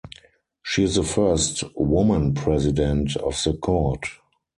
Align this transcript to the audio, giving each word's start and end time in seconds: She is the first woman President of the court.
She 0.63 0.81
is 0.83 0.95
the 0.95 1.03
first 1.03 1.63
woman 1.75 2.33
President 2.33 3.15
of 3.17 3.39
the 3.43 3.53
court. 3.53 4.07